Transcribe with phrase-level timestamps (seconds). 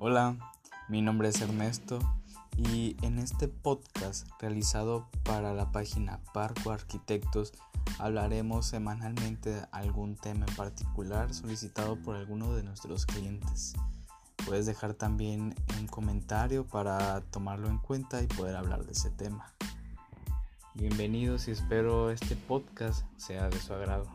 [0.00, 0.36] Hola,
[0.88, 1.98] mi nombre es Ernesto
[2.56, 7.52] y en este podcast realizado para la página Parco Arquitectos
[7.98, 13.74] hablaremos semanalmente de algún tema en particular solicitado por alguno de nuestros clientes.
[14.46, 19.52] Puedes dejar también un comentario para tomarlo en cuenta y poder hablar de ese tema.
[20.74, 24.06] Bienvenidos y espero este podcast sea de su agrado.